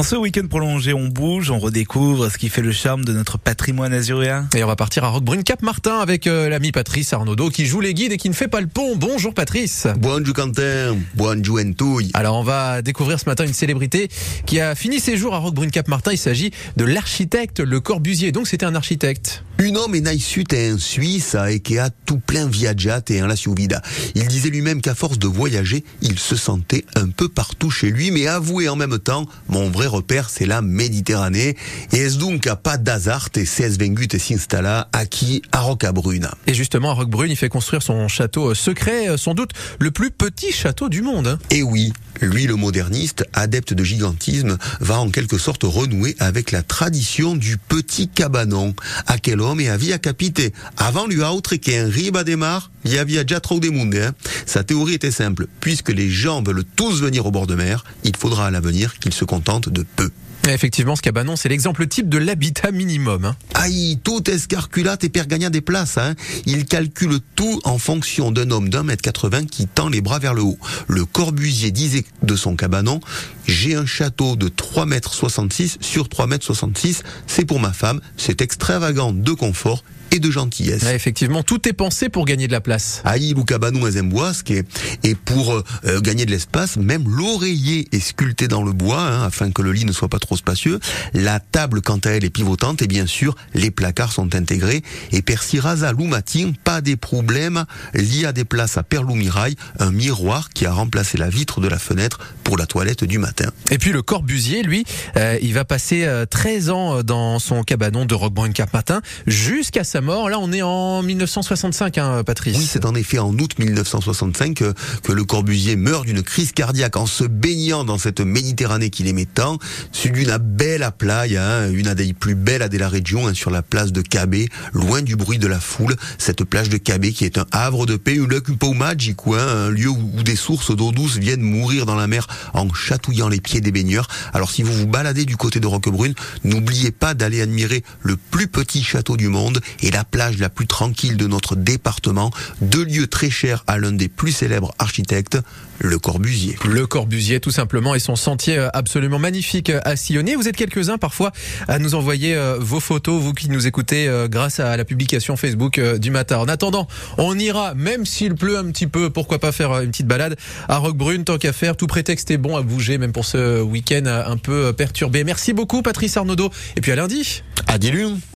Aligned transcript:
En 0.00 0.02
ce 0.02 0.16
week-end 0.16 0.46
prolongé, 0.48 0.94
on 0.94 1.08
bouge, 1.08 1.50
on 1.50 1.58
redécouvre 1.58 2.32
ce 2.32 2.38
qui 2.38 2.48
fait 2.48 2.62
le 2.62 2.72
charme 2.72 3.04
de 3.04 3.12
notre 3.12 3.36
patrimoine 3.36 3.92
azuréen. 3.92 4.48
Et 4.56 4.64
on 4.64 4.66
va 4.66 4.74
partir 4.74 5.04
à 5.04 5.08
Roquebrune 5.08 5.44
Cap 5.44 5.60
Martin 5.60 5.98
avec 5.98 6.26
euh, 6.26 6.48
l'ami 6.48 6.72
Patrice 6.72 7.12
Arnaudot 7.12 7.50
qui 7.50 7.66
joue 7.66 7.82
les 7.82 7.92
guides 7.92 8.12
et 8.12 8.16
qui 8.16 8.30
ne 8.30 8.34
fait 8.34 8.48
pas 8.48 8.62
le 8.62 8.66
pont. 8.66 8.96
Bonjour 8.96 9.34
Patrice. 9.34 9.86
Bonjour 9.98 10.32
Quentin, 10.34 10.96
bonjour 11.16 11.58
Entouille. 11.60 12.10
Alors 12.14 12.38
on 12.38 12.42
va 12.42 12.80
découvrir 12.80 13.20
ce 13.20 13.26
matin 13.26 13.44
une 13.44 13.52
célébrité 13.52 14.08
qui 14.46 14.58
a 14.58 14.74
fini 14.74 15.00
ses 15.00 15.18
jours 15.18 15.34
à 15.34 15.38
Roquebrune 15.38 15.70
Cap 15.70 15.86
Martin. 15.86 16.12
Il 16.12 16.18
s'agit 16.18 16.50
de 16.78 16.86
l'architecte 16.86 17.60
Le 17.60 17.78
Corbusier. 17.80 18.32
Donc 18.32 18.48
c'était 18.48 18.64
un 18.64 18.74
architecte. 18.74 19.44
Un 19.62 19.74
homme 19.74 19.94
est 19.94 20.00
naissut 20.00 20.46
en 20.54 20.78
Suisse 20.78 21.36
et 21.50 21.60
qui 21.60 21.78
a 21.78 21.90
tout 21.90 22.18
plein 22.18 22.46
viaggiate 22.46 23.10
et 23.10 23.22
en 23.22 23.26
la 23.26 23.34
vida. 23.34 23.82
Il 24.14 24.26
disait 24.26 24.48
lui-même 24.48 24.80
qu'à 24.80 24.94
force 24.94 25.18
de 25.18 25.26
voyager, 25.26 25.84
il 26.00 26.18
se 26.18 26.34
sentait 26.34 26.86
un 26.96 27.10
peu 27.10 27.28
partout 27.28 27.70
chez 27.70 27.90
lui, 27.90 28.10
mais 28.10 28.26
avouez 28.26 28.70
en 28.70 28.76
même 28.76 28.98
temps, 28.98 29.26
mon 29.48 29.68
vrai 29.68 29.86
repère, 29.86 30.30
c'est 30.30 30.46
la 30.46 30.62
Méditerranée. 30.62 31.58
Et 31.92 31.98
est-ce 31.98 32.16
donc 32.16 32.46
à 32.46 32.56
pas 32.56 32.78
d'hasard 32.78 33.28
et 33.36 33.44
CS 33.44 33.76
Vengut 33.78 34.08
s'installa 34.18 34.88
qui? 35.10 35.42
À 35.52 35.60
Rocabrune. 35.60 36.28
Et 36.46 36.54
justement, 36.54 36.92
à 36.92 36.94
Roquebrune, 36.94 37.30
il 37.30 37.36
fait 37.36 37.50
construire 37.50 37.82
son 37.82 38.08
château 38.08 38.54
secret, 38.54 39.18
sans 39.18 39.34
doute 39.34 39.50
le 39.78 39.90
plus 39.90 40.10
petit 40.10 40.52
château 40.52 40.88
du 40.88 41.02
monde. 41.02 41.26
hein. 41.26 41.38
Et 41.50 41.62
oui, 41.62 41.92
lui, 42.20 42.46
le 42.46 42.56
moderniste, 42.56 43.24
adepte 43.32 43.74
de 43.74 43.84
gigantisme, 43.84 44.58
va 44.80 45.00
en 45.00 45.10
quelque 45.10 45.38
sorte 45.38 45.62
renouer 45.64 46.16
avec 46.18 46.50
la 46.50 46.62
tradition 46.62 47.34
du 47.34 47.56
petit 47.56 48.08
cabanon. 48.08 48.74
À 49.06 49.18
quel 49.18 49.40
homme 49.40 49.60
et 49.60 49.68
à 49.68 49.76
via 49.76 49.98
capité. 49.98 50.52
Avant 50.76 51.06
lui 51.06 51.22
autre 51.22 51.56
qu'un 51.56 51.88
riba 51.88 52.24
démarre, 52.24 52.70
il 52.84 52.92
y 52.92 52.98
avait 52.98 53.22
déjà 53.24 53.40
trop 53.40 53.60
de 53.60 53.68
monde. 53.68 53.94
Hein. 53.94 54.12
Sa 54.46 54.64
théorie 54.64 54.94
était 54.94 55.10
simple. 55.10 55.46
Puisque 55.60 55.90
les 55.90 56.10
gens 56.10 56.42
veulent 56.42 56.64
tous 56.76 57.00
venir 57.00 57.26
au 57.26 57.30
bord 57.30 57.46
de 57.46 57.54
mer, 57.54 57.84
il 58.04 58.16
faudra 58.16 58.46
à 58.46 58.50
l'avenir 58.50 58.98
qu'ils 58.98 59.14
se 59.14 59.24
contentent 59.24 59.68
de 59.68 59.84
peu. 59.96 60.10
Effectivement, 60.48 60.96
ce 60.96 61.02
cabanon, 61.02 61.36
c'est 61.36 61.48
l'exemple 61.48 61.86
type 61.86 62.08
de 62.08 62.18
l'habitat 62.18 62.70
minimum. 62.72 63.24
hein. 63.24 63.36
Aïe, 63.54 63.98
tout 64.02 64.28
escarculate 64.28 65.04
et 65.04 65.08
perd 65.08 65.28
gagnant 65.28 65.50
des 65.50 65.60
places. 65.60 65.98
Hein. 65.98 66.14
Il 66.46 66.64
calcule 66.64 67.20
tout 67.36 67.60
en 67.64 67.78
fonction 67.78 68.32
d'un 68.32 68.50
homme 68.50 68.68
d'un 68.68 68.82
mètre 68.82 69.02
80 69.02 69.44
qui 69.46 69.66
tend 69.66 69.88
les 69.88 70.00
bras 70.00 70.18
vers 70.18 70.34
le 70.34 70.42
haut. 70.42 70.58
Le 70.88 71.04
Corbusier 71.04 71.70
disait 71.70 72.04
de 72.22 72.36
son 72.36 72.56
cabanon, 72.56 73.00
j'ai 73.46 73.74
un 73.74 73.86
château 73.86 74.34
de 74.34 74.48
3 74.48 74.86
mètres 74.86 75.12
66 75.14 75.76
sur 75.80 76.08
3 76.08 76.26
mètres 76.26 76.46
66. 76.46 77.02
C'est 77.26 77.44
pour 77.44 77.60
ma 77.60 77.72
femme. 77.72 78.00
C'est 78.16 78.40
extravagant 78.40 79.12
de 79.12 79.32
confort 79.32 79.84
et 80.12 80.18
de 80.18 80.30
gentillesse. 80.30 80.82
Ouais, 80.82 80.94
effectivement, 80.94 81.42
tout 81.42 81.68
est 81.68 81.72
pensé 81.72 82.08
pour 82.08 82.24
gagner 82.24 82.46
de 82.46 82.52
la 82.52 82.60
place. 82.60 83.02
Aïe, 83.04 83.34
ou 83.36 83.44
cabanon 83.44 83.84
à 83.84 83.90
Zemboisque 83.92 84.50
et, 84.50 85.14
pour 85.14 85.54
euh, 85.54 85.64
euh, 85.86 86.00
gagner 86.00 86.26
de 86.26 86.30
l'espace, 86.30 86.76
même 86.76 87.04
l'oreiller 87.08 87.88
est 87.92 88.00
sculpté 88.00 88.48
dans 88.48 88.62
le 88.62 88.72
bois 88.72 89.00
hein, 89.00 89.24
afin 89.24 89.50
que 89.50 89.62
le 89.62 89.72
lit 89.72 89.84
ne 89.84 89.92
soit 89.92 90.08
pas 90.08 90.18
trop 90.18 90.36
spacieux. 90.36 90.80
La 91.14 91.40
table, 91.40 91.80
quant 91.80 91.98
à 91.98 92.10
elle, 92.10 92.24
est 92.24 92.30
pivotante 92.30 92.82
et 92.82 92.86
bien 92.86 93.06
sûr, 93.06 93.36
les 93.54 93.70
placards 93.70 94.12
sont 94.12 94.34
intégrés. 94.34 94.82
Et 95.12 95.22
per 95.22 95.36
si 95.40 95.60
rasa 95.60 95.92
ou 95.98 96.06
matin, 96.06 96.52
pas 96.64 96.80
des 96.80 96.96
problèmes. 96.96 97.64
Lié 97.94 98.26
à 98.26 98.32
des 98.32 98.44
places 98.44 98.78
à 98.78 98.82
Perloumirail, 98.82 99.56
un 99.78 99.90
miroir 99.90 100.50
qui 100.50 100.66
a 100.66 100.72
remplacé 100.72 101.18
la 101.18 101.28
vitre 101.28 101.60
de 101.60 101.68
la 101.68 101.78
fenêtre 101.78 102.20
pour 102.44 102.56
la 102.56 102.66
toilette 102.66 103.04
du 103.04 103.18
matin. 103.18 103.50
Et 103.70 103.78
puis 103.78 103.92
le 103.92 104.02
Corbusier, 104.02 104.62
lui, 104.62 104.84
euh, 105.16 105.38
il 105.42 105.54
va 105.54 105.64
passer 105.64 106.04
euh, 106.04 106.26
13 106.26 106.70
ans 106.70 107.02
dans 107.02 107.38
son 107.38 107.62
cabanon 107.62 108.04
de 108.04 108.14
Roquebrune 108.14 108.52
Cap 108.52 108.72
Martin 108.72 109.02
jusqu'à 109.26 109.84
sa 109.84 109.99
Là, 110.00 110.38
on 110.40 110.52
est 110.52 110.62
en 110.62 111.02
1965, 111.02 111.98
hein, 111.98 112.24
Patrice. 112.24 112.56
Oui, 112.56 112.66
c'est 112.68 112.86
en 112.86 112.94
effet 112.94 113.18
en 113.18 113.32
août 113.34 113.58
1965 113.58 114.54
que, 114.54 114.74
le 115.12 115.24
Corbusier 115.24 115.76
meurt 115.76 116.06
d'une 116.06 116.22
crise 116.22 116.52
cardiaque 116.52 116.96
en 116.96 117.06
se 117.06 117.24
baignant 117.24 117.84
dans 117.84 117.98
cette 117.98 118.20
Méditerranée 118.20 118.90
qu'il 118.90 119.08
aimait 119.08 119.26
tant, 119.26 119.58
sur 119.92 120.12
d'une 120.12 120.36
belle 120.38 120.82
à 120.82 120.92
hein, 121.00 121.70
une 121.70 121.92
des 121.94 122.12
plus 122.14 122.34
belles 122.34 122.68
de 122.68 122.78
la 122.78 122.88
région, 122.88 123.26
hein, 123.26 123.34
sur 123.34 123.50
la 123.50 123.62
place 123.62 123.92
de 123.92 124.00
Cabé, 124.00 124.48
loin 124.72 125.02
du 125.02 125.16
bruit 125.16 125.38
de 125.38 125.46
la 125.46 125.60
foule. 125.60 125.96
Cette 126.18 126.44
plage 126.44 126.68
de 126.68 126.78
Cabé 126.78 127.12
qui 127.12 127.24
est 127.24 127.38
un 127.38 127.46
havre 127.52 127.86
de 127.86 127.96
paix, 127.96 128.18
un 128.18 128.26
lac 128.26 128.48
un 128.48 128.54
peu 128.54 128.72
magique, 128.72 129.18
un 129.26 129.70
lieu 129.70 129.88
où, 129.88 130.22
des 130.22 130.36
sources 130.36 130.74
d'eau 130.74 130.92
douce 130.92 131.18
viennent 131.18 131.42
mourir 131.42 131.86
dans 131.86 131.96
la 131.96 132.06
mer 132.06 132.26
en 132.54 132.72
chatouillant 132.72 133.28
les 133.28 133.40
pieds 133.40 133.60
des 133.60 133.72
baigneurs. 133.72 134.08
Alors 134.32 134.50
si 134.50 134.62
vous 134.62 134.72
vous 134.72 134.86
baladez 134.86 135.24
du 135.24 135.36
côté 135.36 135.60
de 135.60 135.66
Roquebrune, 135.66 136.14
n'oubliez 136.44 136.90
pas 136.90 137.14
d'aller 137.14 137.40
admirer 137.40 137.84
le 138.02 138.16
plus 138.16 138.48
petit 138.48 138.82
château 138.82 139.16
du 139.16 139.28
monde 139.28 139.60
la 139.90 140.04
plage 140.04 140.38
la 140.38 140.48
plus 140.48 140.66
tranquille 140.66 141.16
de 141.16 141.26
notre 141.26 141.56
département, 141.56 142.30
deux 142.60 142.84
lieux 142.84 143.06
très 143.06 143.30
chers 143.30 143.64
à 143.66 143.78
l'un 143.78 143.92
des 143.92 144.08
plus 144.08 144.32
célèbres 144.32 144.74
architectes, 144.78 145.38
le 145.80 145.98
Corbusier. 145.98 146.56
Le 146.68 146.86
Corbusier, 146.86 147.40
tout 147.40 147.50
simplement, 147.50 147.94
et 147.94 147.98
son 147.98 148.14
sentier 148.14 148.58
euh, 148.58 148.68
absolument 148.74 149.18
magnifique 149.18 149.70
euh, 149.70 149.80
à 149.84 149.96
sillonner. 149.96 150.36
Vous 150.36 150.46
êtes 150.46 150.56
quelques-uns 150.56 150.98
parfois 150.98 151.32
à 151.68 151.78
nous 151.78 151.94
envoyer 151.94 152.36
euh, 152.36 152.58
vos 152.60 152.80
photos, 152.80 153.20
vous 153.20 153.32
qui 153.32 153.48
nous 153.48 153.66
écoutez 153.66 154.08
grâce 154.28 154.60
à 154.60 154.76
la 154.76 154.84
publication 154.84 155.36
Facebook 155.36 155.80
du 155.80 156.10
matin. 156.10 156.38
En 156.38 156.48
attendant, 156.48 156.86
on 157.18 157.38
ira, 157.38 157.74
même 157.74 158.04
s'il 158.04 158.34
pleut 158.34 158.58
un 158.58 158.70
petit 158.70 158.86
peu, 158.86 159.10
pourquoi 159.10 159.38
pas 159.38 159.52
faire 159.52 159.80
une 159.80 159.90
petite 159.90 160.06
balade 160.06 160.36
à 160.68 160.78
Roquebrune, 160.78 161.24
tant 161.24 161.38
qu'à 161.38 161.52
faire. 161.52 161.76
Tout 161.76 161.86
prétexte 161.86 162.30
est 162.30 162.36
bon 162.36 162.56
à 162.56 162.62
bouger, 162.62 162.98
même 162.98 163.12
pour 163.12 163.24
ce 163.24 163.60
week-end 163.60 164.04
un 164.06 164.36
peu 164.36 164.72
perturbé. 164.72 165.24
Merci 165.24 165.52
beaucoup, 165.52 165.82
Patrice 165.82 166.16
Arnaudot. 166.16 166.50
Et 166.76 166.80
puis 166.80 166.92
à 166.92 166.96
lundi. 166.96 167.42
À 167.66 167.78
Dilun 167.78 168.20